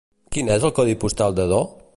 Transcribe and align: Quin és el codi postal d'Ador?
Quin 0.35 0.49
és 0.55 0.65
el 0.69 0.73
codi 0.79 0.97
postal 1.05 1.39
d'Ador? 1.41 1.67